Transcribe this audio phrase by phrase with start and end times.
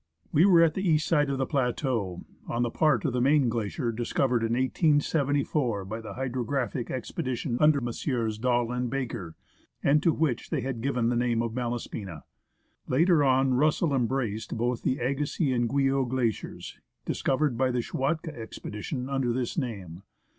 [0.31, 3.49] We were at the east side of the plateau, on the part of the main
[3.49, 8.39] glacier discovered in 1874 by the hydrographic expedition under Messrs.
[8.39, 9.35] Dall and Baker,
[9.83, 12.23] and to which they had given the name of Malaspina.
[12.87, 19.07] Later on, Russell embraced both the Agassiz and Guyot Glaciers, discovered by the Schwatka expedition,
[19.07, 20.01] under this name.